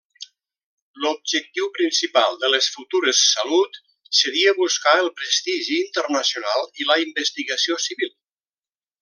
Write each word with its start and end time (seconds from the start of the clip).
L'objectiu 1.01 1.67
principal 1.75 2.39
de 2.43 2.49
les 2.53 2.69
futures 2.77 3.19
Salut 3.33 3.77
seria 4.21 4.55
buscar 4.61 4.95
el 5.03 5.11
prestigi 5.21 5.79
internacional 5.83 6.67
i 6.83 6.89
la 6.93 6.99
investigació 7.05 7.79
civil. 7.89 8.13